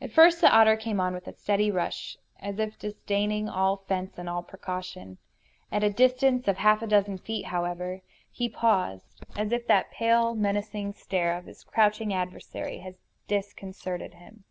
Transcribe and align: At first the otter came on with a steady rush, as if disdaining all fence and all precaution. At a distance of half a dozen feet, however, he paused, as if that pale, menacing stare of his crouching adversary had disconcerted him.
At 0.00 0.10
first 0.10 0.40
the 0.40 0.52
otter 0.52 0.76
came 0.76 0.98
on 0.98 1.14
with 1.14 1.28
a 1.28 1.32
steady 1.32 1.70
rush, 1.70 2.16
as 2.40 2.58
if 2.58 2.76
disdaining 2.76 3.48
all 3.48 3.76
fence 3.76 4.18
and 4.18 4.28
all 4.28 4.42
precaution. 4.42 5.18
At 5.70 5.84
a 5.84 5.90
distance 5.92 6.48
of 6.48 6.56
half 6.56 6.82
a 6.82 6.88
dozen 6.88 7.18
feet, 7.18 7.44
however, 7.44 8.02
he 8.32 8.48
paused, 8.48 9.20
as 9.36 9.52
if 9.52 9.68
that 9.68 9.92
pale, 9.92 10.34
menacing 10.34 10.92
stare 10.94 11.36
of 11.38 11.44
his 11.44 11.62
crouching 11.62 12.12
adversary 12.12 12.78
had 12.80 12.96
disconcerted 13.28 14.14
him. 14.14 14.42